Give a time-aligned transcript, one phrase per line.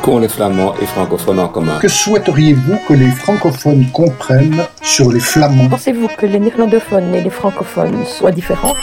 [0.00, 5.20] qu'ont les flamands et francophones en commun Que souhaiteriez-vous que les francophones comprennent sur les
[5.20, 5.68] flamands?
[5.68, 8.76] Pensez-vous que les néerlandophones et les francophones soient différents?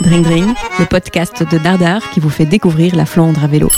[0.00, 3.68] Dring Dring, le podcast de Dardar qui vous fait découvrir la Flandre à vélo.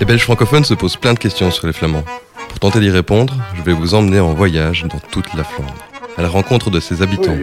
[0.00, 2.04] Les Belges francophones se posent plein de questions sur les Flamands.
[2.48, 5.74] Pour tenter d'y répondre, je vais vous emmener en voyage dans toute la Flandre,
[6.16, 7.36] à la rencontre de ses habitants.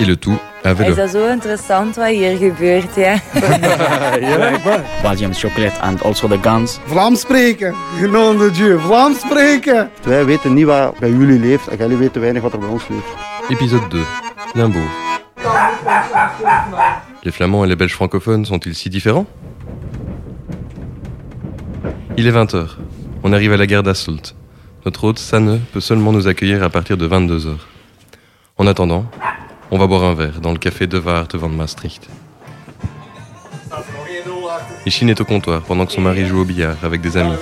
[0.00, 0.90] Et le tout à vélo.
[0.90, 3.20] Is dat zo interessant wat hier gebeurt, ja?
[5.02, 6.78] Belgium chocolate and also the guns.
[6.86, 7.74] Vlaams spreken,
[8.10, 9.90] nom de Dieu, Vlaams spreken.
[10.02, 12.88] Wij weten niet wat bij jullie leeft en jullie weten weinig wat er bij ons
[12.88, 13.04] leeft.
[13.48, 14.02] Épisode 2.
[14.54, 14.90] Limbourg.
[17.22, 19.26] Les Flamands et les Belges francophones sont-ils si différents?
[22.16, 22.78] Il est 20h.
[23.22, 24.34] On arrive à la gare d'Assault.
[24.84, 27.58] Notre hôte, Sanne, peut seulement nous accueillir à partir de 22h.
[28.56, 29.04] En attendant,
[29.70, 32.08] on va boire un verre dans le café de Waard van Maastricht.
[34.84, 37.36] Micheline est au comptoir pendant que son mari joue au billard avec des amis.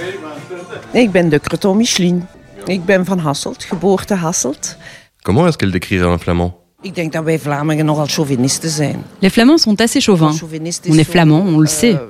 [0.93, 2.21] Ik ben de Creton Micheline.
[2.67, 4.77] Ik ben van Hasselt, geboorte Hasselt.
[5.23, 6.53] Comment est-ce qu'elle décrirait un flamand?
[6.83, 9.05] Ik denk dat wij Vlamingen nogal chauvinisten zijn.
[9.19, 10.43] Les Flamands sont assez chauvins.
[10.43, 11.95] On est zo, flamand, on le sait.
[11.95, 12.01] eh,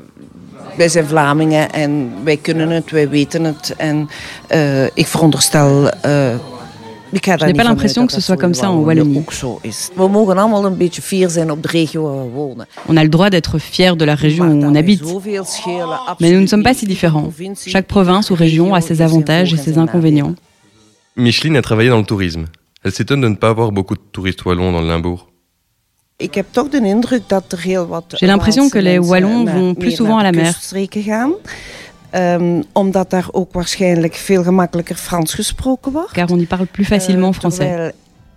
[0.76, 3.74] wij zijn Vlamingen en wij kunnen het, wij weten het.
[3.76, 4.08] En
[4.46, 5.90] eh, ik veronderstel...
[5.90, 6.34] eh,
[7.12, 9.24] daar n'ai pas l'impression que ce soit comme ça en Wallonie.
[12.88, 15.02] On a le droit d'être fier de la région où on habite.
[16.20, 17.32] Mais nous ne sommes pas si différents.
[17.66, 20.34] Chaque province ou région a ses avantages et ses inconvénients.
[21.16, 22.44] Micheline a travaillé dans le tourisme.
[22.84, 25.28] Elle s'étonne de ne pas avoir beaucoup de touristes wallons dans le Limbourg.
[26.20, 26.30] Er.
[28.20, 30.52] J'ai l'impression que les Wallons vont plus souvent à la mer.
[32.10, 36.12] Ehm, omdat daar ook waarschijnlijk veel gemakkelijker Frans gesproken wordt.
[36.12, 37.92] Car on y parle plus facilement Eh, français.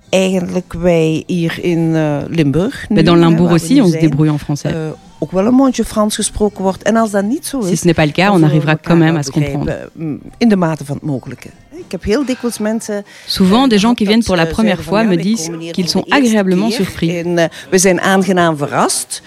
[0.10, 2.86] eigenlijk wij hier in eh, Limburg.
[2.90, 4.74] Mais dans Limbourg aussi, on se débrouille en français.
[4.74, 4.80] eh,
[5.20, 6.84] ook wel een mondje Frans gesproken wordt.
[6.84, 7.80] En als dat niet zo Si is.
[7.80, 9.90] ce n'est pas le cas, on arrivera quand même à se comprendre.
[9.94, 11.48] mm, In de mate van het mogelijke.
[11.72, 13.04] Ik heb heel dikwijls mensen.
[13.26, 17.10] Souvent, des gens qui viennent pour la première fois me disent qu'ils sont agréablement surpris.
[17.24, 19.22] En, we zijn aangenaam verrast.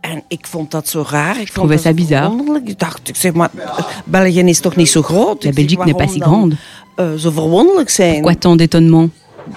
[0.00, 1.30] En ik vond dat zo raar.
[1.30, 2.60] Ik vond trouvais dat ça bizarre.
[2.64, 5.44] Ik dacht, ik zeg maar, eh, België is toch niet zo groot?
[5.44, 6.56] La Belgique n'est pas si grande.
[6.96, 8.12] eh, zo verwonderlijk zijn?
[8.12, 9.10] Pourquoi tant d'étonnement?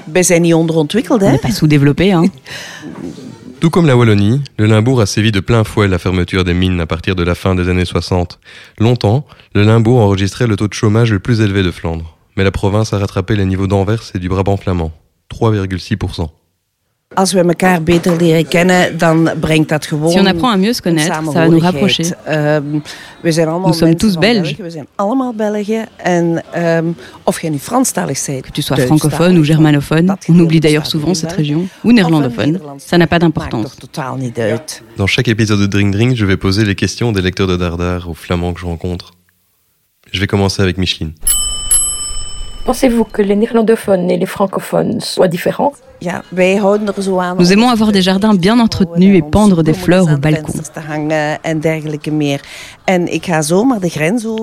[0.04, 1.32] Wij zijn niet onderontwikkeld, On hè?
[1.34, 2.32] n'est pas sous-développé, hein
[3.60, 6.82] Tout comme la Wallonie, le Limbourg a sévi de plein fouet la fermeture des mines
[6.82, 8.38] à partir de la fin des années 60.
[8.78, 12.18] Longtemps, le Limbourg enregistrait le taux de chômage le plus élevé de Flandre.
[12.36, 14.92] Mais la province a rattrapé les niveaux d'Anvers et du Brabant flamand.
[15.34, 16.28] 3,6%.
[17.14, 20.12] Als we elkaar beter leren kennen, dan brengt dat gewoon.
[20.12, 22.06] Si on apprend à mieux se een connaître, ça va nous rapprocher.
[22.26, 22.64] Ehm,
[23.22, 24.56] we zijn allemaal Nous sommes tous Belges.
[24.56, 25.88] We zijn allemaal Belgen.
[25.98, 26.86] En ehm,
[27.24, 31.10] of je nu Franstalig bent, Que tu sois francophone ou germanophone, on oublie d'ailleurs souvent
[31.10, 32.60] in cette région, ou néerlandophone.
[32.78, 33.76] Ça n'a pas d'importance.
[34.96, 38.10] Dans chaque épisode de Drink Drink, je vais poser les questions des lecteurs de Dardar
[38.10, 39.12] aux Flamands que je rencontre.
[40.12, 41.14] Je vais commencer avec Micheline.
[42.66, 45.74] Pensez-vous que les néerlandophones et les francophones soient différents?
[46.02, 46.60] Er.
[47.40, 50.54] Nous aimons ons avoir des jardins bien entretenus et en pendre des fleurs au balcon.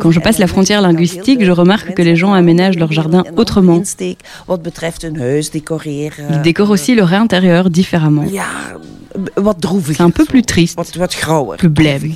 [0.01, 3.83] Quand je passe la frontière linguistique, je remarque que les gens aménagent leur jardin autrement.
[4.49, 8.25] Ils décorent aussi leur intérieur différemment.
[9.85, 10.79] C'est un peu plus triste.
[11.59, 12.15] Plus blême.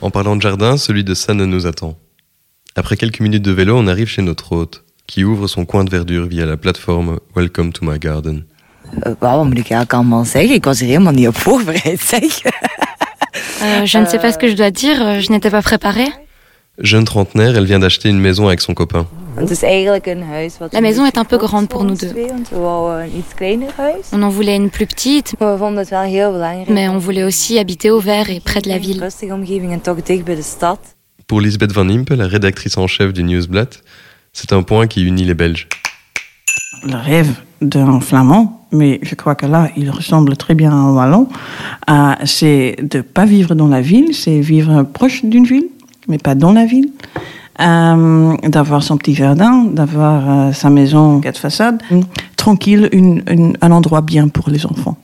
[0.00, 1.94] En parlant de jardin, celui de Sanne nous attend.
[2.78, 5.90] Après quelques minutes de vélo, on arrive chez notre hôte, qui ouvre son coin de
[5.90, 8.46] verdure via la plateforme Welcome to my garden.
[9.02, 10.54] Moet ik eigenlijk allemaal zeggen?
[10.54, 12.22] Ik was er helemaal niet op voorbereid, zeg.
[13.62, 16.12] Euh, je ne sais pas ce que je dois dire, euh, je n'étais pas préparée.
[16.76, 19.06] Jeune trentenaire, elle vient d'acheter une maison avec son copain.
[20.72, 22.14] La maison est un peu grande pour nous deux.
[24.12, 25.34] On en voulait une plus petite,
[26.68, 29.02] mais on voulait aussi habiter au vert et près de la ville.
[31.26, 33.68] Pour Lisbeth Van Impe, la rédactrice en chef du Newsblad,
[34.32, 35.68] c'est un point qui unit les Belges.
[36.84, 40.92] le rêve d'un flamand, mais je crois que là, il ressemble très bien à un
[40.92, 41.28] wallon,
[41.90, 45.66] euh, c'est de pas vivre dans la ville, c'est vivre proche d'une ville,
[46.06, 46.90] mais pas dans la ville.
[47.60, 51.82] Euh, d'avoir son petit jardin, d'avoir euh, sa maison quatre façades,
[52.36, 52.88] tranquille,
[53.60, 54.96] un endroit bien pour les enfants.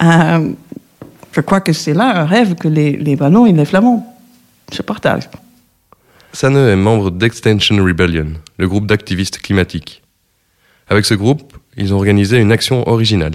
[0.00, 4.16] Je crois que c'est là un rêve que les, les wallons et les flamands
[4.72, 5.28] se partagent.
[6.32, 10.02] Sanne est membre d'Extension Rebellion, le groupe d'activistes climatiques.
[10.88, 13.34] Avec ce groupe, ils ont organisé une action originale.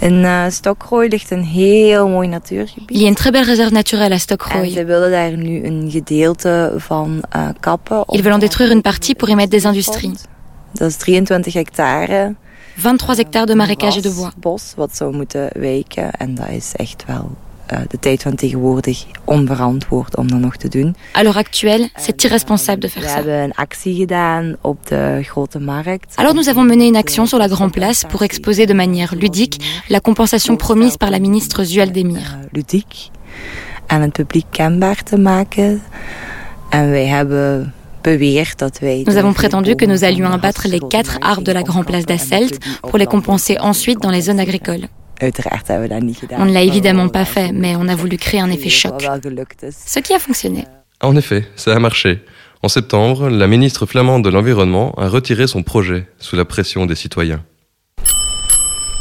[0.00, 2.90] In uh, Stokrooi ligt een heel mooi natuurgebied.
[2.90, 4.70] Il y a une très belle réserve naturelle à En Stokrooi.
[4.70, 8.04] ze willen daar nu een gedeelte van uh, kappen.
[8.06, 10.24] Ils veulent en détruire une partie pour y mettre des industries.
[10.72, 12.34] Dat is 23 hectare.
[12.76, 14.32] 23 hectares de marécages et de bois.
[14.36, 16.10] bos wat zou moeten wijken.
[16.10, 17.36] En dat is echt wel
[17.88, 20.96] de tijd van tegenwoordig onverantwoord om dat nog te doen.
[21.12, 23.14] À l'heure actuelle, c'est irresponsable de faire We ça.
[23.14, 26.16] hebben een actie gedaan op de grote markt.
[26.16, 29.56] Alors nous avons mené une action sur la Grand Place pour exposer de manière ludique
[29.88, 32.38] la compensation promise par la ministre Zuel Demir.
[32.50, 33.10] Ludiek
[33.86, 35.82] en het publiek kenbaar te maken.
[36.70, 39.02] En wij hebben beweerd dat wij...
[39.04, 42.58] Nous avons prétendu que nous allions abattre les quatre arbres de la Grand Place d'Asselt
[42.80, 44.88] pour les compenser ensuite dans les zones agricoles.
[45.22, 46.40] Uiteraard hebben we dat niet gedaan.
[46.40, 49.02] On ne l'a évidemment pas fait, mais on a voulu créer un effet choc.
[49.86, 50.64] Ce qui a fonctionné.
[51.00, 52.22] En effet, ça a marché.
[52.62, 56.94] En septembre, la ministre flamande de l'Environnement a retiré son projet sous la pression des
[56.94, 57.42] citoyens.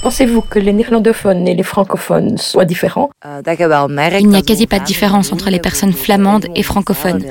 [0.02, 3.12] Pensez-vous que les néerlandophones et les francophones soient différents?
[3.24, 3.44] Uh,
[3.88, 7.24] merkt Il n'y a quasi pas de différence entre les personnes flamandes et francophones.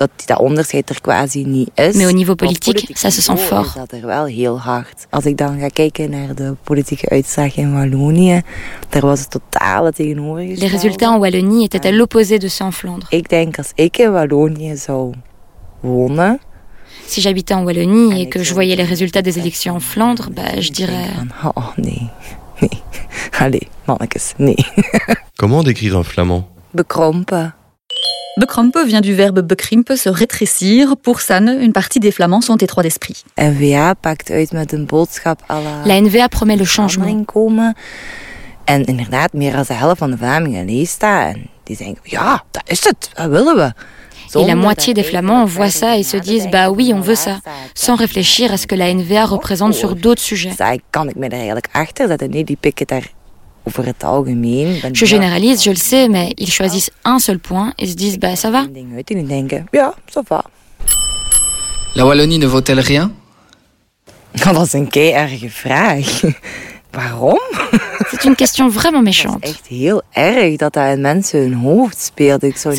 [0.00, 1.94] Dat die dat onderscheid er quasi niet is.
[1.94, 3.66] Niveau Maar op politique, politiek ça se sent niveau fort.
[3.66, 5.06] Is dat er wel heel hard.
[5.10, 8.42] Als ik dan ga kijken naar de politieke uitslag in Wallonië,
[8.88, 10.72] daar was het totale tegenovergestelde.
[10.72, 13.06] Les résultats en Wallonie étaient à l'opposé de ceux en Flandre.
[13.16, 15.14] Ik denk als ik in Wallonië zou
[15.80, 16.40] wonen,
[17.06, 20.60] Si j'habitais en Wallonie et que je voyais les résultats des élections en Flandre, bah,
[20.60, 21.08] je dirais...
[21.54, 22.08] oh nee,
[22.60, 22.82] nee.
[23.38, 24.64] Allee, mannetjes, nee.
[25.36, 27.52] Comment décrire un flamand Bekrompen.
[28.36, 30.96] Bekrompen vient du verbe bekrimpen, se rétrécir.
[30.96, 33.24] Pour Sanne, une partie des Flamands sont étroits d'esprit.
[33.36, 35.84] NVA pakt uit met een boodschap à la...
[35.84, 37.26] La NVA promet le changement.
[38.64, 41.34] En inderdaad, meer dan de helft van de Vlamingen leest dat.
[41.34, 43.72] En die denken, ja, dat is het, dat willen we.
[44.34, 47.40] Et la moitié des Flamands voient ça et se disent bah oui, on veut ça,
[47.74, 50.52] sans réfléchir à ce que la NVA représente sur d'autres sujets.
[53.66, 58.18] Ben Je généralise, je le sais, mais ils choisissent un seul point et se disent
[58.18, 58.64] bah ça va.
[61.96, 63.12] La Wallonie ne vaut-elle rien?
[68.10, 69.44] C'est une question vraiment méchante.
[69.62, 69.92] C'est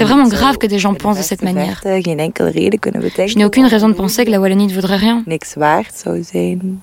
[0.03, 1.81] vraiment grave que des gens pensent de cette manière.
[1.83, 5.23] Je n'ai aucune raison de penser que la Wallonie ne vaudrait rien.
[5.27, 6.81] Niks waard zou zijn.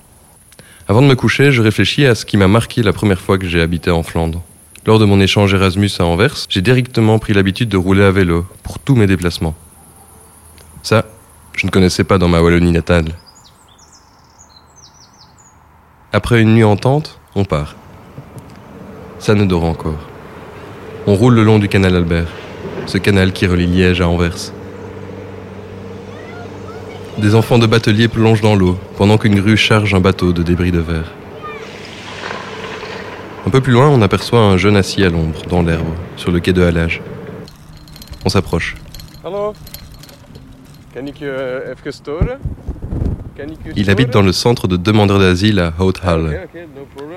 [0.89, 3.45] Avant de me coucher, je réfléchis à ce qui m'a marqué la première fois que
[3.45, 4.41] j'ai habité en Flandre.
[4.87, 8.47] Lors de mon échange Erasmus à Anvers, j'ai directement pris l'habitude de rouler à vélo
[8.63, 9.53] pour tous mes déplacements.
[10.81, 11.05] Ça,
[11.55, 13.05] je ne connaissais pas dans ma Wallonie natale.
[16.11, 17.75] Après une nuit en tente, on part.
[19.19, 20.09] Ça ne dort encore.
[21.05, 22.29] On roule le long du canal Albert,
[22.87, 24.53] ce canal qui relie Liège à Anvers.
[27.21, 30.71] Des enfants de batelier plongent dans l'eau pendant qu'une grue charge un bateau de débris
[30.71, 31.11] de verre.
[33.45, 36.39] Un peu plus loin, on aperçoit un jeune assis à l'ombre, dans l'herbe, sur le
[36.39, 37.01] quai de halage.
[38.25, 38.75] On s'approche.
[39.23, 39.29] Je
[43.75, 46.47] Il habite dans le centre de demandeurs d'asile à Houthalle.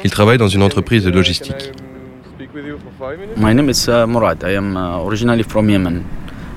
[0.04, 1.72] Il travaille dans une entreprise de logistique.
[3.36, 4.42] My name is uh, Murad.
[4.42, 6.04] I am uh, originally from Yemen.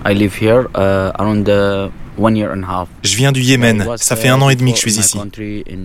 [0.04, 1.48] I live here uh, around
[2.18, 2.88] one year and a half.
[3.04, 3.86] Je viens du Yémen.
[3.98, 5.18] Ça fait un an et demi que je suis ici.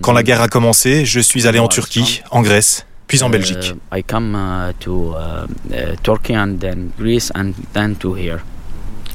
[0.01, 3.73] Quand la guerre a commencé, je suis allé en Turquie, en Grèce, puis en Belgique.
[3.91, 8.39] Uh, I come uh, to uh, Turkey and then Greece and then to here.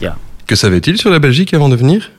[0.01, 0.17] Yeah.
[0.47, 2.11] Que savait-il sur la Belgique avant de venir?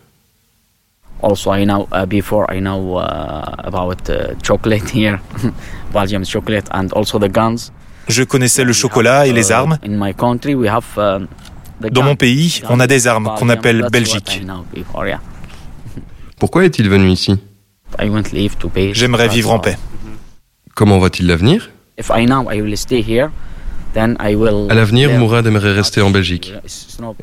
[1.21, 5.19] Also, I know uh, before I know uh, about uh, chocolate here,
[5.93, 7.71] Belgium chocolate, and also the guns.
[8.07, 9.77] Je connaissais le chocolat et les armes.
[11.79, 13.87] In my country, we have the Dans mon pays, on a des armes qu'on appelle
[13.91, 14.41] Belgique.
[16.39, 17.35] Pourquoi est-il venu ici?
[18.93, 19.77] J'aimerais vivre en paix.
[20.75, 21.69] Comment voit-il l'avenir?
[21.97, 23.29] If I know I will stay here,
[23.93, 24.69] then I will.
[24.69, 25.09] À l'avenir.
[25.17, 26.53] Mourad aimerait rester en Belgique.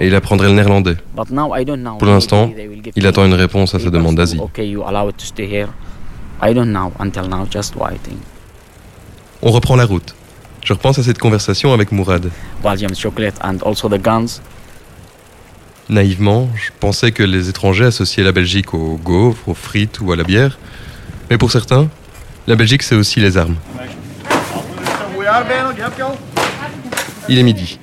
[0.01, 0.97] Et il apprendrait le néerlandais.
[1.17, 1.97] But now I don't know.
[1.99, 2.51] Pour l'instant,
[2.97, 4.41] il attend une réponse à sa demande to, d'asile.
[9.43, 10.15] On reprend la route.
[10.65, 12.31] Je repense à cette conversation avec Mourad.
[15.91, 20.17] Naïvement, je pensais que les étrangers associaient la Belgique aux gaufres, aux frites ou à
[20.17, 20.59] la bière.
[21.31, 21.89] Mais pour certains,
[22.47, 23.57] la Belgique c'est aussi les armes.
[27.29, 27.79] Il est midi.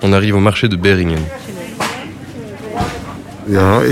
[0.00, 1.20] On arrive au marché de Beringen.
[3.46, 3.86] Ben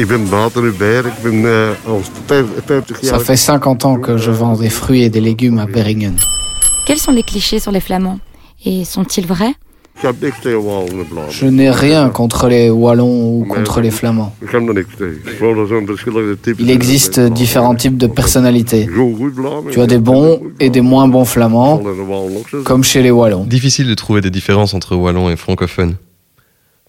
[2.28, 3.02] ben eh, al 50 jaar...
[3.02, 6.16] Ça fait 50 ans que je vends des fruits et des légumes à Beringen.
[6.88, 8.18] Quels sont les clichés sur les Flamands?
[8.64, 9.52] Et sont-ils vrais?
[10.02, 14.34] Je n'ai rien contre les Wallons ou contre les Flamands.
[16.58, 18.88] Il existe différents types de personnalités.
[19.70, 21.82] Tu as des bons et des moins bons flamands,
[22.64, 23.44] comme chez les Wallons.
[23.44, 25.96] Difficile de trouver des différences entre wallons et francophones.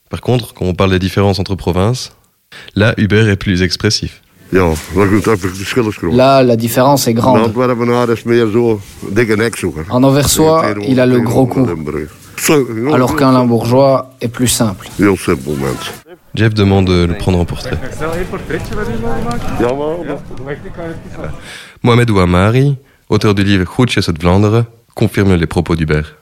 [0.10, 2.14] Par contre, quand on parle des différences entre provinces,
[2.74, 4.22] là Hubert est plus expressif.
[4.50, 6.14] Ja, dat is het verschil is groot.
[6.14, 7.40] Là, la différence est grande.
[7.40, 8.80] Antwerpenaar is meer zo
[9.10, 9.86] dikke nekzoeker.
[9.90, 11.68] En Anversois, il a le gros cou.
[12.92, 14.88] Alors qu'un limbourgeois est plus simple.
[16.34, 17.78] Jeff demande de le prendre en portrait.
[21.82, 22.78] Mohamed Ouamari,
[23.08, 26.16] auteur du livre Goedjes uit Vlaanderen, confirme les propos d'Hubert.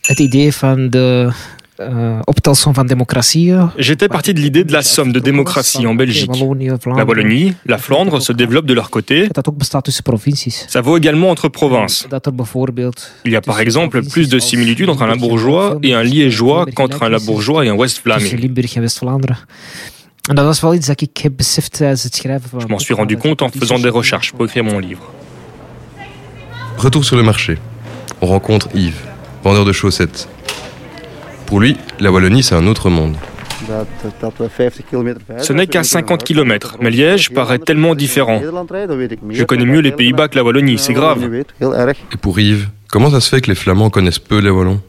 [0.00, 1.32] Het idee van de
[1.80, 3.52] uh, van democratie.
[3.78, 6.30] J'étais parti de l'idée de la somme de démocratie en Belgique.
[6.96, 9.28] La Wallonie, la Flandre se développent de leur côté.
[10.68, 12.06] Ça vaut également entre provinces.
[13.24, 17.02] Il y a par exemple plus de similitudes entre un Limbourgeois et un Liégeois qu'entre
[17.02, 18.52] un Limbourgeois et un West-Vlaming.
[22.58, 25.10] Je m'en suis rendu compte en faisant des recherches pour écrire mon livre.
[26.76, 27.58] Retour sur le marché.
[28.20, 29.02] On rencontre Yves,
[29.42, 30.28] vendeur de chaussettes.
[31.50, 33.16] Pour lui, la Wallonie, c'est un autre monde.
[35.38, 38.40] Ce n'est qu'à 50 km, mais Liège paraît tellement différent.
[38.40, 41.28] Je connais mieux les Pays-Bas que la Wallonie, c'est grave.
[41.60, 44.80] Et pour Yves, comment ça se fait que les Flamands connaissent peu les Wallons?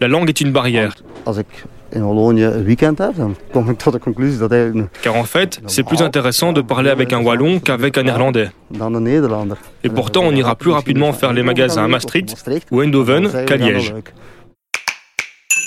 [0.00, 0.94] La langue est une barrière.
[5.02, 8.50] Car en fait, c'est plus intéressant de parler avec un Wallon qu'avec un Néerlandais.
[9.84, 12.34] Et pourtant, on ira plus rapidement faire les magasins à Maastricht
[12.70, 13.94] ou Eindhoven qu'à Liège.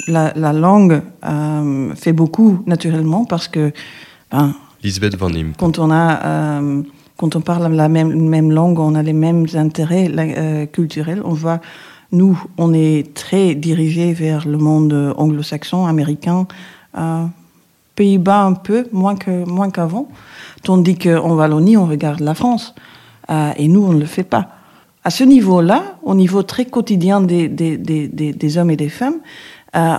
[0.07, 3.71] La, la langue euh, fait beaucoup naturellement parce que
[4.31, 6.81] ben, Lisbeth Van quand on a euh,
[7.19, 11.21] quand on parle la même, même langue, on a les mêmes intérêts euh, culturels.
[11.25, 11.59] On voit
[12.11, 16.47] nous, on est très dirigé vers le monde anglo-saxon, américain,
[16.97, 17.25] euh,
[17.95, 20.07] Pays-Bas un peu, moins que moins qu'avant.
[20.63, 22.73] Tandis qu'en Wallonie, on regarde la France.
[23.29, 24.49] Euh, et nous, on ne le fait pas.
[25.03, 29.19] À ce niveau-là, au niveau très quotidien des, des, des, des hommes et des femmes,
[29.75, 29.97] euh,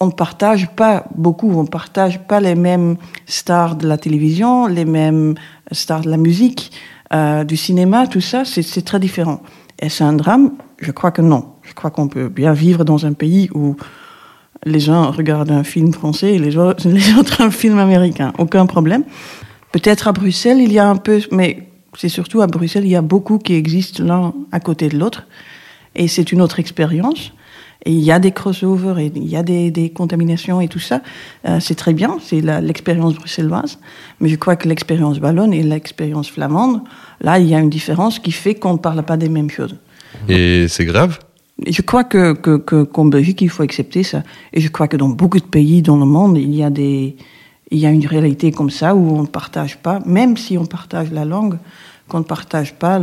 [0.00, 4.66] on ne partage pas beaucoup, on ne partage pas les mêmes stars de la télévision,
[4.66, 5.34] les mêmes
[5.72, 6.72] stars de la musique,
[7.12, 9.42] euh, du cinéma, tout ça, c'est très différent.
[9.80, 11.52] Et c'est un drame Je crois que non.
[11.62, 13.76] Je crois qu'on peut bien vivre dans un pays où
[14.64, 18.32] les gens regardent un film français et les autres un film américain.
[18.38, 19.04] Aucun problème.
[19.72, 22.96] Peut-être à Bruxelles, il y a un peu, mais c'est surtout à Bruxelles, il y
[22.96, 25.26] a beaucoup qui existent l'un à côté de l'autre.
[25.94, 27.32] Et c'est une autre expérience.
[27.84, 30.80] Et il y a des crossovers et il y a des, des contaminations et tout
[30.80, 31.02] ça.
[31.46, 33.78] Euh, c'est très bien, c'est l'expérience bruxelloise.
[34.20, 36.80] Mais je crois que l'expérience wallonne et l'expérience flamande,
[37.20, 39.76] là, il y a une différence qui fait qu'on ne parle pas des mêmes choses.
[40.28, 41.18] Et c'est grave
[41.66, 44.22] Je crois que, que, que, qu'en Belgique, il faut accepter ça.
[44.52, 47.16] Et je crois que dans beaucoup de pays dans le monde, il y a, des,
[47.70, 50.66] il y a une réalité comme ça où on ne partage pas, même si on
[50.66, 51.58] partage la langue,
[52.08, 53.00] qu'on ne partage pas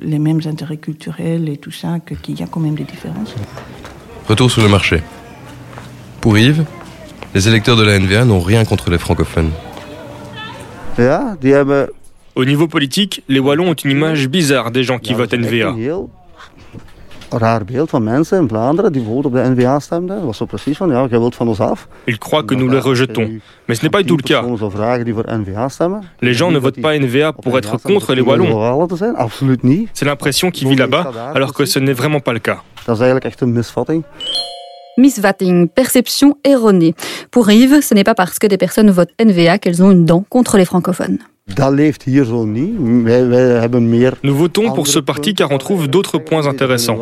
[0.00, 3.34] les mêmes intérêts culturels et tout ça, que, qu'il y a quand même des différences.
[4.28, 5.02] Retour sur le marché.
[6.20, 6.64] Pour Yves,
[7.34, 9.50] les électeurs de la NVA n'ont rien contre les francophones.
[12.34, 15.74] Au niveau politique, les Wallons ont une image bizarre des gens qui votent NVA.
[22.06, 23.30] Ils croient que nous les rejetons,
[23.68, 24.42] mais ce n'est pas du tout le cas.
[26.22, 28.86] Les gens ne votent pas NVA pour être contre les Wallons.
[29.94, 32.62] C'est l'impression qui vit là-bas, alors que ce n'est vraiment pas le cas.
[34.96, 36.94] Misvatting, perception erronée.
[37.30, 40.24] Pour Yves, ce n'est pas parce que des personnes votent NVA qu'elles ont une dent
[40.28, 41.18] contre les francophones.
[44.22, 46.96] Nous votons pour ce parti car on trouve d'autres points intéressants.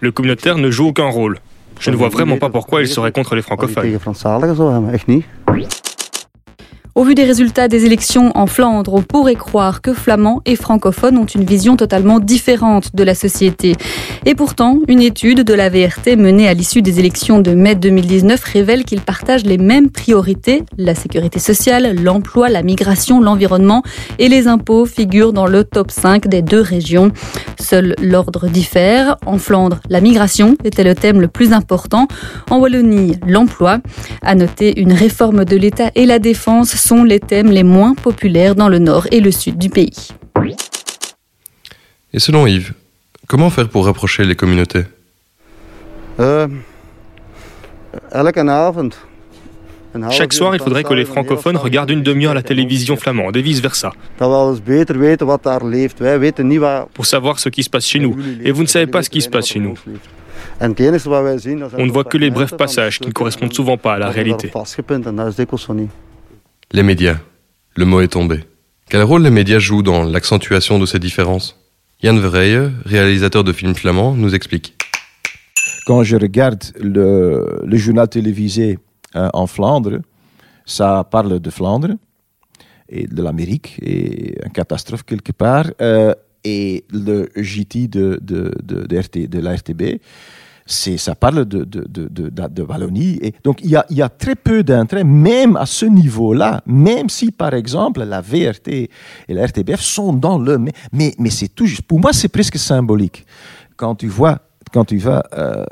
[0.00, 1.38] Le communautaire ne joue aucun rôle.
[1.80, 3.98] Je ne vois vraiment pas pourquoi il serait contre les francophones.
[6.94, 11.16] Au vu des résultats des élections en Flandre, on pourrait croire que flamands et francophones
[11.16, 13.76] ont une vision totalement différente de la société.
[14.26, 18.44] Et pourtant, une étude de la VRT menée à l'issue des élections de mai 2019
[18.44, 20.64] révèle qu'ils partagent les mêmes priorités.
[20.76, 23.82] La sécurité sociale, l'emploi, la migration, l'environnement
[24.18, 27.10] et les impôts figurent dans le top 5 des deux régions.
[27.58, 29.16] Seul l'ordre diffère.
[29.24, 32.06] En Flandre, la migration était le thème le plus important.
[32.50, 33.78] En Wallonie, l'emploi.
[34.20, 38.54] À noter une réforme de l'État et la défense sont les thèmes les moins populaires
[38.54, 40.08] dans le nord et le sud du pays.
[42.12, 42.74] Et selon Yves,
[43.28, 44.84] comment faire pour rapprocher les communautés?
[50.10, 53.92] Chaque soir, il faudrait que les francophones regardent une demi-heure la télévision flamande et vice-versa.
[56.94, 58.16] Pour savoir ce qui se passe chez nous.
[58.42, 59.74] Et vous ne savez pas ce qui se passe chez nous.
[60.60, 64.50] On ne voit que les brefs passages qui ne correspondent souvent pas à la réalité.
[66.74, 67.18] Les médias.
[67.76, 68.44] Le mot est tombé.
[68.88, 71.58] Quel rôle les médias jouent dans l'accentuation de ces différences?
[72.02, 74.74] Jan Verheye, réalisateur de films flamands, nous explique.
[75.86, 78.78] Quand je regarde le, journal télévisé
[79.16, 80.00] euh, en Flandre,
[80.64, 81.90] ça parle de Flandre
[82.88, 85.66] et de l'Amérique et une catastrophe quelque part.
[85.82, 90.00] Euh, et le JT de, de, de la RTB,
[90.66, 93.18] ça parle de, Wallonie.
[93.22, 97.54] Et donc, il y a, très peu d'intérêt, même à ce niveau-là, même si, par
[97.54, 98.90] exemple, la VRT et
[99.28, 100.58] la RTBF sont dans le...
[100.58, 101.82] Mais, mais, mais c'est tout juste...
[101.82, 103.26] Pour moi, c'est presque symbolique.
[103.76, 104.38] Quand tu vois
[104.72, 105.64] quand tu vas euh,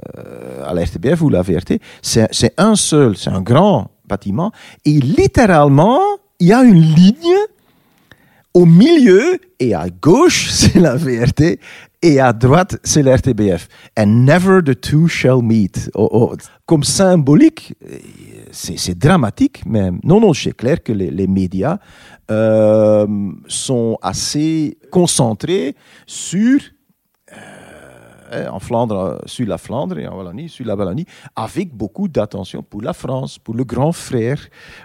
[0.67, 4.53] à la RTBF ou la VRT, c'est un seul, c'est un grand bâtiment,
[4.85, 6.01] et littéralement,
[6.39, 7.39] il y a une ligne
[8.53, 11.59] au milieu, et à gauche, c'est la VRT,
[12.03, 13.69] et à droite, c'est la RTBF.
[13.99, 15.91] And never the two shall meet.
[15.95, 16.37] Oh, oh.
[16.67, 17.75] Comme symbolique,
[18.53, 20.01] c'est dramatique même.
[20.05, 21.79] Non, non, c'est clair que les, les médias
[22.31, 23.07] euh,
[23.49, 25.75] sont assez concentrés
[26.07, 26.61] sur
[28.33, 32.63] euh, en Flandre, sur la Flandre et en Wallonie, sur la Wallonie, avec beaucoup d'attention
[32.63, 34.41] pour la France, pour le grand frère,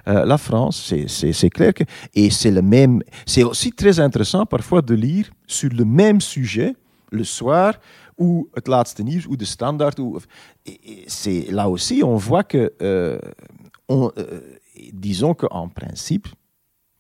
[0.08, 0.92] euh, la France.
[1.08, 1.84] C'est clair que,
[2.16, 3.04] et c'est le même.
[3.26, 6.76] C'est aussi très intéressant parfois de lire sur le même sujet
[7.16, 7.80] le soir
[8.16, 10.00] ou het laatste nieuws ou de standard.
[10.00, 10.20] Ou,
[11.08, 13.20] c'est là aussi on voit que, euh,
[13.88, 14.42] on, euh,
[14.94, 16.28] disons qu'en principe,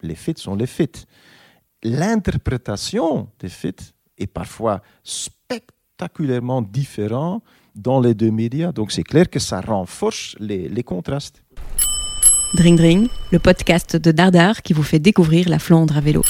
[0.01, 1.05] les faits sont les faits.
[1.83, 7.43] L'interprétation des faits est parfois spectaculairement différente
[7.75, 8.71] dans les deux médias.
[8.71, 11.43] Donc c'est clair que ça renforce les, les contrastes.
[12.55, 16.23] Dring Dring, le podcast de Dardar qui vous fait découvrir la Flandre à vélo.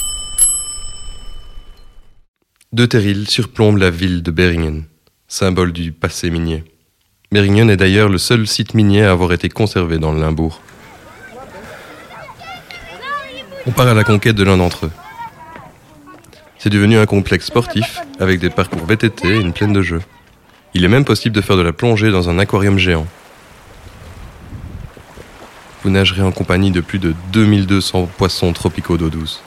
[2.76, 4.82] Deux terrils surplombent la ville de Beringen,
[5.28, 6.62] symbole du passé minier.
[7.32, 10.60] Beringen est d'ailleurs le seul site minier à avoir été conservé dans le Limbourg.
[13.66, 14.90] On part à la conquête de l'un d'entre eux.
[16.58, 20.02] C'est devenu un complexe sportif avec des parcours VTT et une plaine de jeux.
[20.74, 23.06] Il est même possible de faire de la plongée dans un aquarium géant.
[25.82, 29.42] Vous nagerez en compagnie de plus de 2200 poissons tropicaux d'eau douce.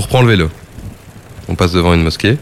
[0.00, 0.48] On reprend le vélo.
[1.46, 2.38] On passe devant une mosquée.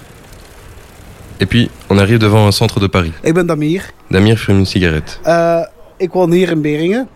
[1.41, 3.13] Et puis, on arrive devant un centre de Paris.
[3.25, 3.83] Ik ben Damir.
[4.13, 5.19] Damir fume une cigarette.
[5.27, 5.65] Uh,
[5.97, 7.09] ik woon hier in Beringen.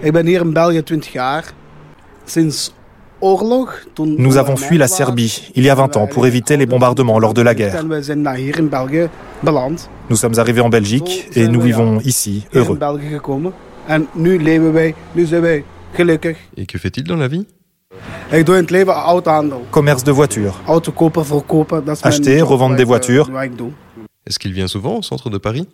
[0.00, 1.44] Ik ben hier in België 20 jaar.
[2.24, 2.72] Sinds
[3.20, 6.66] oorlog, toen Nous avons fui la Serbie il y a 20 ans pour éviter les
[6.66, 7.76] bombardements lors de la guerre.
[7.76, 9.08] En we zijn naar hier in België
[9.40, 9.88] beland.
[10.06, 12.78] Nous sommes arrivés en Belgique et nous vivons ici, heureux.
[12.78, 13.52] België gekomen.
[13.86, 16.38] En nu leven wij, nu zijn wij gelukkig.
[16.56, 17.46] Et que fait-il dans la vie?
[19.70, 20.60] Commerce de voitures.
[22.02, 23.28] Acheter, revendre des voitures.
[23.44, 23.72] eh, doe.
[24.26, 25.68] Est-ce qu'il vient souvent au centre de Paris?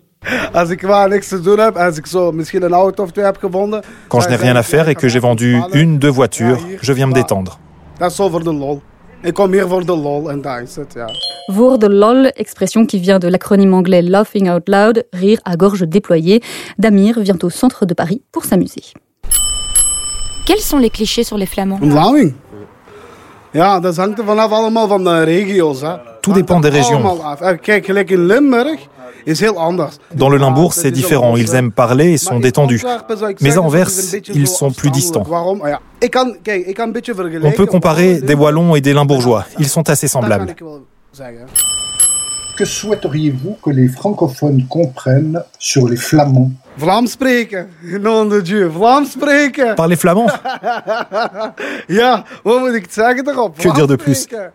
[4.09, 7.07] Quand je n'ai rien à faire et que j'ai vendu une, deux voitures, je viens
[7.07, 7.59] me détendre.
[11.51, 15.83] Voor de lol, expression qui vient de l'acronyme anglais Laughing Out Loud, rire à gorge
[15.89, 16.43] déployée,
[16.79, 18.83] Damir vient au centre de Paris pour s'amuser.
[20.49, 22.33] Quels sont les clichés sur les Flamands Een Vlaming.
[23.51, 25.81] Ja, dat hangt er vanaf allemaal van de regio's.
[25.81, 25.93] Hè.
[26.21, 27.05] Tout dépend des régions.
[27.05, 27.41] Allemaal af.
[27.41, 28.79] Eh, Kijk, gelijk in Limburg
[29.25, 29.99] is heel anders.
[30.15, 31.37] Dans le Limbourg, c'est différent.
[31.37, 32.83] Ils aiment parler et sont détendus.
[33.41, 33.91] Mais à Anvers,
[34.35, 35.25] ils sont plus distants.
[35.31, 35.81] Ah.
[37.43, 39.45] On peut comparer des Wallons et des Limbourgeois.
[39.59, 40.55] Ils sont assez semblables.
[42.57, 46.53] Que souhaiteriez-vous que les francophones comprennent sur les flamands?
[46.79, 47.71] Vlaams spreken.
[47.81, 48.71] Non de Dieu.
[48.71, 49.75] Vlaams spreken.
[49.75, 50.31] Parler flamand
[51.87, 53.59] ja, wat moet ik het zeggen daarop?
[53.59, 54.23] Que dire de plus?
[54.23, 54.53] Spreken.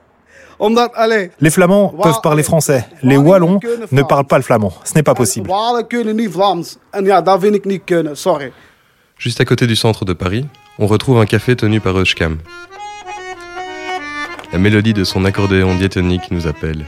[0.57, 2.85] Omdat, allez, Les Flamands peuvent parler français.
[3.01, 3.59] Les Wallons
[3.89, 4.73] ne parlent pas le flamand.
[4.83, 5.49] Ce n'est pas possible.
[5.49, 6.77] Walen kunnen niet Vlaams.
[6.91, 8.17] En ja, dat vind ik niet kunnen.
[8.17, 8.51] Sorry.
[9.17, 10.45] Juste à côté du centre de Paris,
[10.77, 12.39] on retrouve un café tenu par Euskam.
[14.51, 16.85] La mélodie de son accordéon diatonique nous appelle.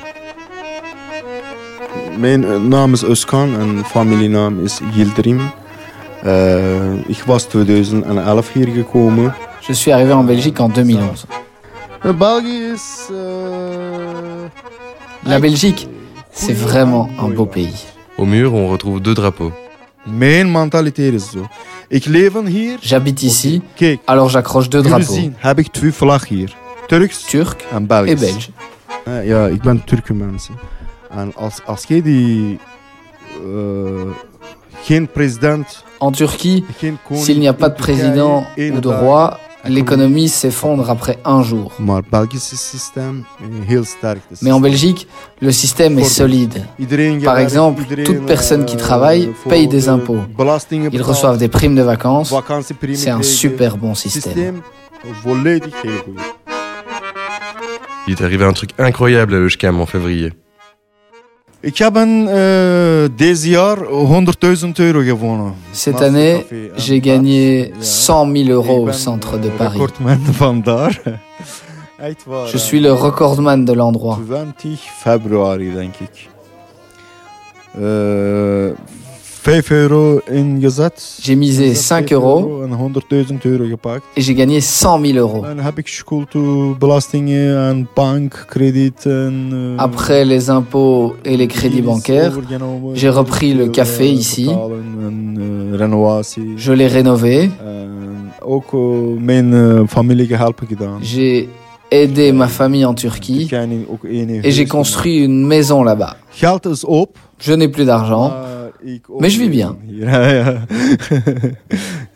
[2.18, 5.42] Mijn eh, naam is Uskan en familienaam is Yildirim.
[6.24, 9.36] Eh, ik was 2011 hier gekomen.
[9.68, 11.26] Je suis arrivé en Belgique en 2011.
[12.02, 13.10] Eh, België is...
[15.24, 15.88] La Belgique,
[16.32, 17.86] c'est vraiment un beau pays.
[18.18, 19.54] Au mur, on retrouve deux drapeaux.
[20.04, 21.48] Mijn mentaliteit is zo.
[21.88, 22.78] Ik leef hier.
[22.82, 25.14] J'habite ici, Kijk, alors j'accroche deux drapeaux.
[25.14, 26.56] zien, heb ik twee vlaggen hier.
[26.88, 28.12] Turks Turc en Belgisch.
[28.12, 29.26] et belge.
[29.28, 30.54] Ja, ik ben Turke mensen.
[31.18, 32.60] En als, als jij die...
[33.44, 34.02] eh,
[34.84, 35.84] geen president...
[35.98, 36.66] En Turquie,
[37.12, 41.72] s'il n'y a pas de président ou de roi, l'économie s'effondre après un jour.
[44.30, 44.60] Het Mais en.
[44.60, 45.08] Belgique,
[45.40, 46.66] le système est solide.
[47.24, 50.22] Par exemple, toute personne qui eh, travaille paye des de impôts.
[50.92, 52.34] Ils reçoivent des primes de vacances.
[52.94, 54.62] C'est un super bon système.
[58.08, 60.34] Il est arrivé un truc incroyable à Euskam en février.
[61.66, 65.54] Ik heb een, eh, deze jaar 100.000 euro gewonnen.
[65.72, 67.68] Cette année, j'ai gagné ja.
[67.80, 69.80] 100 000 euros au ben, centre de eh, Paris.
[72.52, 74.20] Je suis le recordman de l'endroit.
[74.28, 76.30] 20 februari, denk ik.
[79.46, 80.94] 5 euro ingezet.
[81.22, 84.04] J'ai misé 5 euros en 100.000 euro gepakt.
[84.18, 85.44] et j'ai gagné 100 000 euros.
[85.46, 85.62] Uh,
[89.78, 92.34] Après les impôts et les crédits bancaires,
[92.96, 94.48] j'ai repris le café ici.
[94.50, 96.56] renovatie.
[96.58, 97.52] Je l'ai rénové.
[100.68, 100.98] Gedaan.
[101.04, 101.50] J'ai
[101.92, 103.48] aidé ma famille en Turquie
[104.44, 106.18] et j'ai construit une maison là-bas.
[107.38, 108.32] Je n'ai plus d'argent,
[109.20, 109.78] mais je vis bien.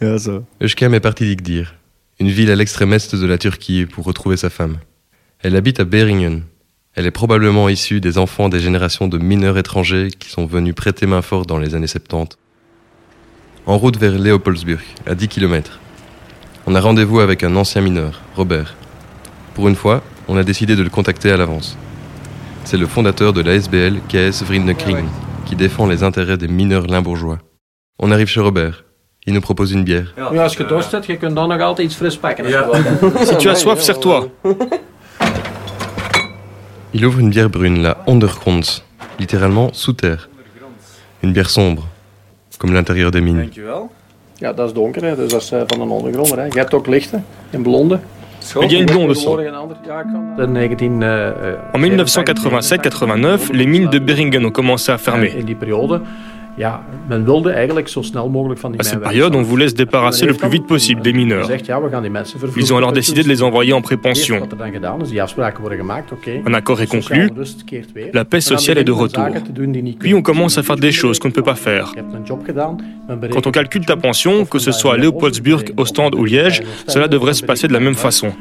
[0.62, 1.76] Özkem est parti d'Igdir,
[2.20, 4.78] une ville à l'extrême est de la Turquie, pour retrouver sa femme.
[5.42, 6.42] Elle habite à Beringen.
[6.96, 11.06] Elle est probablement issue des enfants des générations de mineurs étrangers qui sont venus prêter
[11.06, 12.38] main forte dans les années 70.
[13.66, 15.80] En route vers Leopoldsburg, à 10 km,
[16.66, 18.76] on a rendez-vous avec un ancien mineur, Robert.
[19.54, 21.78] Pour une fois, on a décidé de le contacter à l'avance.
[22.66, 25.06] C'est le fondateur de la SBL KS Vriendekring,
[25.50, 27.40] qui défend les intérêts des mineurs limbourgeois.
[27.98, 28.86] On arrive chez Robert.
[29.26, 30.14] Il nous propose une bière.
[30.16, 32.46] Ja, als je dorst hebt, je kunt dan nog altijd iets fris pakken.
[33.26, 34.30] Si tu as soif, serre-toi.
[36.92, 38.82] Il ouvre une bière brune, la Ondergrond,
[39.18, 40.30] littéralement sous terre.
[41.24, 41.84] Une bière sombre,
[42.60, 43.50] comme l'intérieur des mines.
[44.36, 45.16] Ja, dat is donker, hè.
[45.16, 46.36] dus dat is eh, van een ondergrond.
[46.36, 46.44] Hè.
[46.44, 48.00] Je hebt ook lichte, in blonde.
[48.64, 49.28] Il y a une blonde aussi.
[49.28, 55.34] In 19, eh, eh, En 1987-89, les mines de Beringen ont commencé à fermer.
[56.60, 59.36] In die periode, ja, men wilde eigenlijk zo snel mogelijk van die À cette période,
[59.36, 61.50] on voulait se débarrasser le plus vite possible des mineurs.
[62.56, 64.36] Ils ont alors décidé de les envoyer en prépension.
[64.36, 66.42] Er.
[66.46, 67.30] Un accord est conclu,
[68.14, 69.26] la paix sociale est de retour.
[70.00, 71.94] Puis on commence à faire des choses qu'on ne peut pas faire.
[73.32, 77.34] Quand on calcule ta pension, que ce soit à Leopoldsburg, Ostende ou Liège, cela devrait
[77.34, 78.32] se passer de la même façon.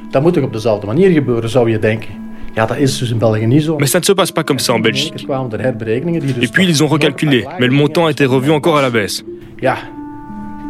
[2.58, 3.76] Ja, dat is dus in België niet zo.
[3.76, 5.26] Mais ça ne se passe pas comme ça en Belgique.
[5.52, 8.82] Er er Et puis ils ont recalculé, mais le montant a été revu encore à
[8.82, 9.24] la baisse.
[9.60, 9.76] Ja,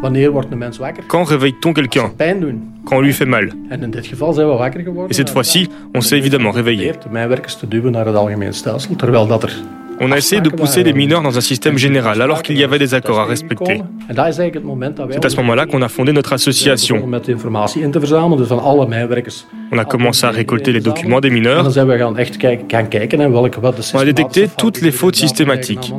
[0.00, 1.04] wanneer wordt een mens wakker?
[1.06, 2.12] Quand réveille-t-on quelqu'un?
[2.16, 2.62] Pijn doen.
[2.84, 3.48] Quand on lui fait mal.
[3.68, 5.10] En in dit geval zijn we wakker geworden.
[5.10, 6.92] Et cette fois-ci, on s'est évidemment réveillé.
[6.92, 9.56] De mijnwerkers te duwen naar het algemeen stelsel, terwijl dat er...
[10.00, 12.78] On a essayé de pousser les mineurs dans un système général alors qu'il y avait
[12.78, 13.82] des accords à respecter.
[14.10, 17.04] C'est à ce moment-là qu'on a fondé notre association.
[19.72, 21.66] On a commencé à récolter les documents des mineurs.
[23.94, 25.92] On a détecté toutes les fautes systématiques.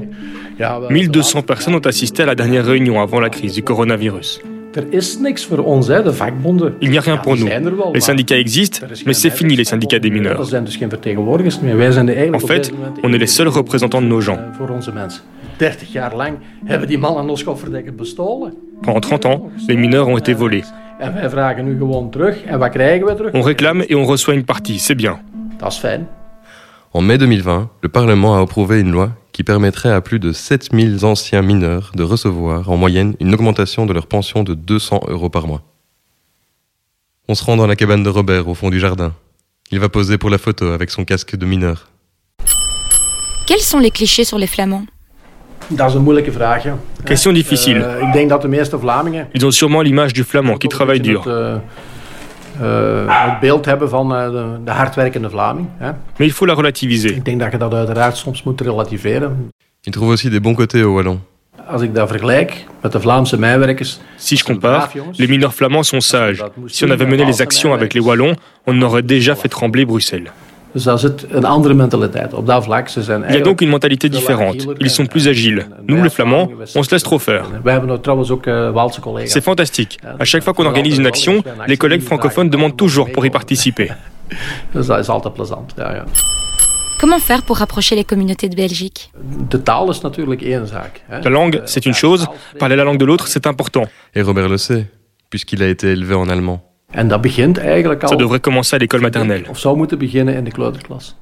[0.90, 4.42] 1200 personnes ont assisté à la dernière réunion avant la crise du coronavirus.
[4.74, 6.76] Er is niks voor ons, hè, de vakbonden.
[6.80, 7.50] Il n'y a rien pour nous.
[7.92, 10.50] Les syndicats existent, mais c'est fini les syndicats des Er mineurs.
[10.50, 11.78] zijn dus geen vertegenwoordigers meer.
[11.78, 14.40] Wij zijn de En eigenlijk op fait, on est les seuls représentants de nos gens.
[14.58, 15.22] voor onze mensen.
[15.58, 18.54] 30 jaar lang hebben die mannen ons kofferdekker bestolen.
[18.82, 20.66] Pendant 30 ans, les mineurs ont été volés.
[21.00, 22.44] En wij vragen nu gewoon terug.
[22.44, 23.32] En wat krijgen we terug?
[23.34, 25.18] On réclame et on reçoit une partie, c'est bien.
[25.58, 26.08] Dat is fijn.
[26.92, 31.06] En mai 2020, le Parlement a approuvé une loi qui permettrait à plus de 7000
[31.06, 35.48] anciens mineurs de recevoir en moyenne une augmentation de leur pension de 200 euros par
[35.48, 35.62] mois.
[37.30, 39.14] On se rend dans la cabane de Robert au fond du jardin.
[39.72, 41.88] Il va poser pour la photo avec son casque de mineur.
[43.48, 44.84] Quels sont les clichés sur les Flamands?
[47.06, 47.82] Question difficile.
[48.14, 51.24] Eh, Vlamingen Ils ont sûrement l'image du flamand qui travaille dur.
[52.60, 55.68] Het, eh, het beeld hebben van eh, de, de hardwerkende Vlaming.
[55.78, 55.92] Hè.
[56.18, 57.16] Mais il faut la relativiser.
[57.16, 59.52] Ik denk dat je dat uiteraard soms moet relativeren.
[59.82, 61.20] Il trouve aussi des bons côtés au Wallon.
[61.68, 66.04] Als ik dat vergelijk met de Vlaamse mijnwerkers, Si je compare, les mineurs flamands sont
[66.04, 66.42] sages.
[66.66, 70.32] Si on avait mené les actions avec les Wallons, on aurait déjà fait trembler Bruxelles.
[70.74, 72.34] Dus daar zit een andere mentaliteit.
[72.34, 74.66] Op dat vlak, ze zijn Il y a donc une mentalité différente.
[74.78, 75.66] Ils sont plus agiles.
[75.86, 77.46] Nous, les Flamands, on se laisse trop faire.
[79.18, 79.26] Eh.
[79.26, 80.00] C'est fantastique.
[80.20, 83.92] À chaque fois qu'on organise une action, les collègues francophones demandent toujours pour y participer.
[87.00, 89.12] Comment faire pour rapprocher les communautés de Belgique?
[91.10, 92.28] La langue, c'est une chose.
[92.60, 93.86] Parler la langue de l'autre, c'est important.
[94.14, 94.86] Et Robert le sait,
[95.30, 96.69] puisqu'il a été élevé en allemand.
[96.96, 98.10] En dat begint eigenlijk al...
[98.10, 99.50] Ça devrait commencer à l'école maternelle.
[99.50, 101.16] Of zou moeten beginnen in de kleuterklas.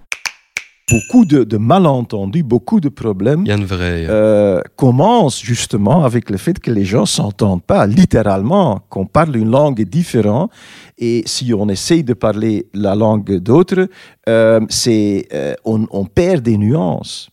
[0.85, 6.85] Beaucoup de, de malentendus, beaucoup de problèmes euh, commencent justement avec le fait que les
[6.85, 10.49] gens s'entendent pas, littéralement, qu'on parle une langue différente.
[10.97, 13.89] Et si on essaye de parler la langue d'autres,
[14.29, 17.29] euh, c'est, euh, on, on perd des nuances.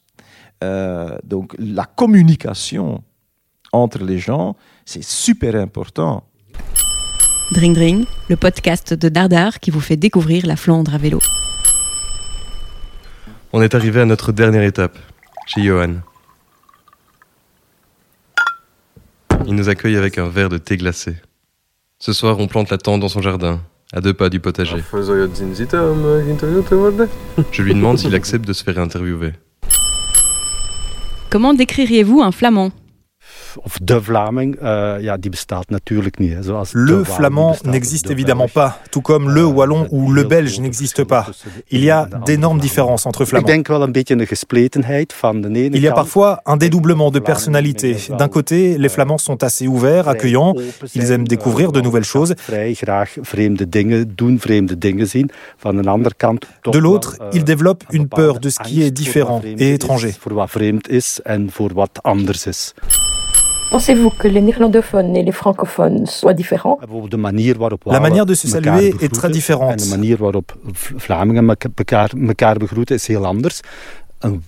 [0.64, 3.04] Euh, donc la communication
[3.70, 6.24] entre les gens, c'est super important.
[7.52, 11.18] Dring Dring, le podcast de Dardar qui vous fait découvrir la Flandre à vélo.
[13.52, 14.98] On est arrivé à notre dernière étape,
[15.46, 15.96] chez Johan.
[19.46, 21.16] Il nous accueille avec un verre de thé glacé.
[21.98, 23.60] Ce soir, on plante la tente dans son jardin.
[23.92, 24.82] à deux pas du potager.
[27.52, 29.32] Je lui demande s'il accepte de se faire interviewer.
[31.30, 32.72] Comment décririez-vous un flamand?
[36.72, 41.26] Le flamand n'existe évidemment pas, tout comme le wallon ou le belge n'existe pas.
[41.70, 43.46] Il y a d'énormes différences entre flamands.
[45.74, 47.96] Il y a parfois un dédoublement de personnalité.
[48.18, 50.54] D'un côté, les flamands sont assez ouverts, accueillants,
[50.94, 52.34] ils aiment découvrir de nouvelles choses.
[56.72, 60.14] De l'autre, ils développent une peur de ce qui est différent et étranger.
[63.74, 66.78] Pensez-vous que les néerlandophones et les francophones soient différents?
[67.86, 69.82] La manière de se saluer est très différente.
[74.22, 74.38] Un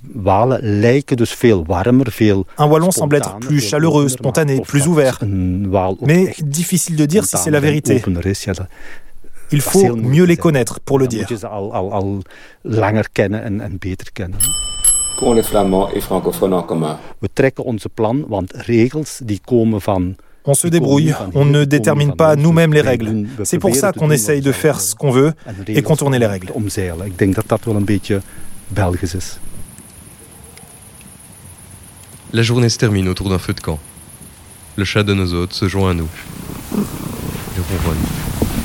[2.70, 5.18] wallon semble être plus chaleureux, spontané, plus ouvert.
[5.22, 8.00] Mais difficile de dire si c'est la vérité.
[9.50, 11.26] Il faut mieux les connaître pour le dire.
[15.16, 16.98] Qu'ont les flamands et francophones en commun
[20.44, 23.26] On se débrouille, on ne détermine pas nous-mêmes les règles.
[23.44, 25.32] C'est pour ça qu'on essaye de faire ce qu'on veut
[25.68, 26.52] et contourner les règles.
[32.32, 33.78] La journée se termine autour d'un feu de camp.
[34.76, 36.08] Le chat de nos hôtes se joint à nous.
[36.72, 38.55] Il ronronne.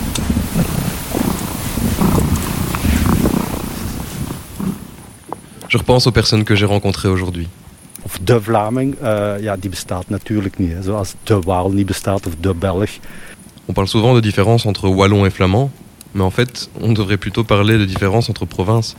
[5.72, 7.48] Je repense aux personnes que j'ai rencontrées aujourd'hui.
[13.70, 15.72] On parle souvent de différence entre wallon et flamand,
[16.14, 18.98] mais en fait, on devrait plutôt parler de différence entre provinces.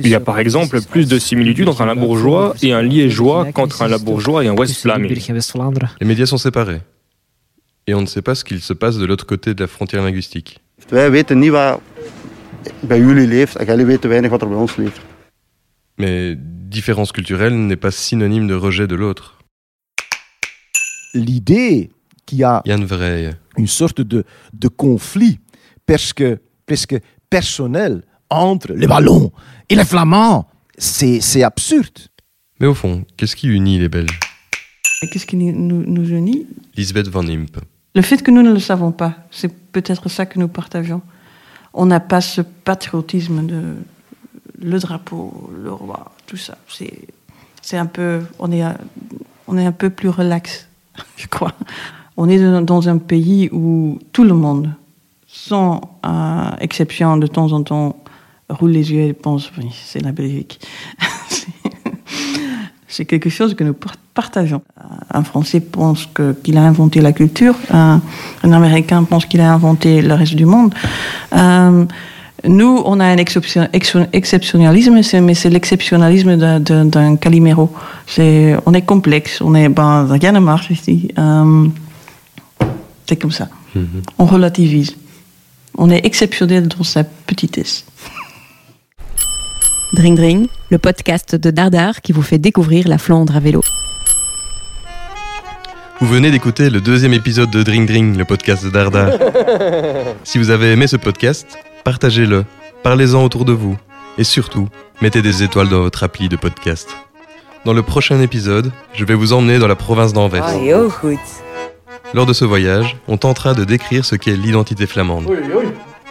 [0.00, 3.82] Il y a par exemple plus de similitudes entre un labourgeois et un liégeois qu'entre
[3.82, 4.84] un labourgeois et un West
[6.00, 6.80] Les médias sont séparés.
[7.86, 10.02] Et on ne sait pas ce qu'il se passe de l'autre côté de la frontière
[10.02, 10.58] linguistique.
[15.98, 19.38] Mais différence culturelle n'est pas synonyme de rejet de l'autre.
[21.14, 21.90] L'idée
[22.26, 22.62] qu'il y a
[23.56, 25.38] une sorte de, de conflit
[25.86, 26.24] presque,
[26.66, 26.96] presque
[27.30, 29.32] personnel entre les Wallons
[29.68, 31.98] et les Flamands, c'est, c'est absurde.
[32.60, 34.18] Mais au fond, qu'est-ce qui unit les Belges?
[35.10, 36.46] Qu'est-ce qui nous, nous unit?
[36.76, 37.58] Lisbeth Van Imp.
[37.94, 41.02] Le fait que nous ne le savons pas, c'est peut-être ça que nous partageons.
[41.78, 43.76] On n'a pas ce patriotisme de
[44.60, 46.56] le drapeau, le roi, tout ça.
[47.62, 48.62] C'est, un peu, on est,
[49.46, 50.68] on est un peu plus relax,
[51.16, 51.52] je crois.
[52.16, 54.70] On est dans un pays où tout le monde,
[55.26, 58.02] sans euh, exception, de temps en temps,
[58.48, 60.66] roule les yeux et pense, oui, c'est la Belgique.
[62.88, 63.74] c'est quelque chose que nous
[64.16, 64.62] partageons.
[65.12, 66.08] Un Français pense
[66.42, 68.00] qu'il a inventé la culture, un,
[68.42, 70.74] un Américain pense qu'il a inventé le reste du monde.
[71.36, 71.84] Euh,
[72.44, 73.68] nous, on a un exception,
[74.12, 77.72] exceptionnalisme, mais c'est l'exceptionnalisme d'un, Calimero.
[78.18, 81.08] On est complexe, on est, ben, rien ne marche ici.
[81.18, 81.66] Euh,
[83.06, 83.48] c'est comme ça.
[83.74, 84.02] Mhm.
[84.18, 84.96] On relativise.
[85.76, 87.84] On est exceptionnel dans sa petitesse.
[89.92, 93.62] Dring Dring, le podcast de Dardar qui vous fait découvrir la Flandre à vélo.
[95.98, 99.12] Vous venez d'écouter le deuxième épisode de Dring Dring, le podcast de Dardar.
[100.24, 102.44] si vous avez aimé ce podcast, partagez-le,
[102.82, 103.78] parlez-en autour de vous,
[104.18, 104.68] et surtout,
[105.00, 106.94] mettez des étoiles dans votre appli de podcast.
[107.64, 110.44] Dans le prochain épisode, je vais vous emmener dans la province d'Anvers.
[111.00, 111.16] Goed.
[112.12, 115.26] Lors de ce voyage, on tentera de décrire ce qu'est l'identité flamande.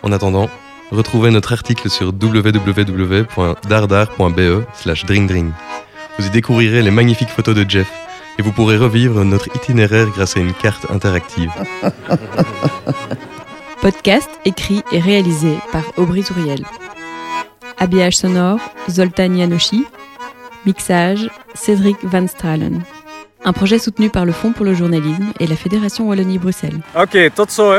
[0.02, 0.50] En attendant,
[0.92, 5.52] retrouvez notre article sur www.dardar.be slash dringdring.
[6.18, 7.88] Vous y découvrirez les magnifiques photos de Jeff
[8.38, 11.52] et vous pourrez revivre notre itinéraire grâce à une carte interactive.
[13.82, 16.66] Podcast écrit et réalisé par Aubry Touriel.
[17.78, 19.86] Habillage sonore, Zoltan Yanoshi.
[20.66, 22.82] Mixage, Cédric Van Stralen.
[23.44, 26.80] Un projet soutenu par le Fonds pour le journalisme et la Fédération Wallonie-Bruxelles.
[26.96, 27.74] Oké, tot zo.